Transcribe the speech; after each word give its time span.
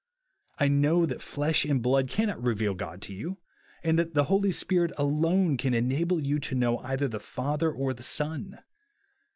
I 0.57 0.67
know 0.67 1.05
that 1.05 1.21
flesh 1.21 1.63
and 1.63 1.79
blood 1.79 2.07
cannot 2.09 2.41
reveal 2.41 2.73
God 2.73 3.03
to 3.03 3.13
you, 3.13 3.37
and 3.83 3.99
that 3.99 4.15
the 4.15 4.23
Holy 4.23 4.51
Spirit 4.51 4.91
alone 4.97 5.57
can 5.57 5.75
enable 5.75 6.19
you 6.25 6.39
to 6.39 6.55
know 6.55 6.79
either 6.79 7.07
the 7.07 7.19
Father 7.19 7.71
or 7.71 7.93
the 7.93 8.01
Son. 8.01 8.57